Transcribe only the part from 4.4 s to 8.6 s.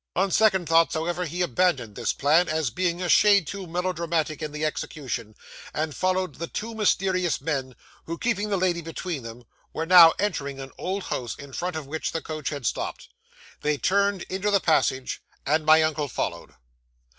in the execution, and followed the two mysterious men, who, keeping the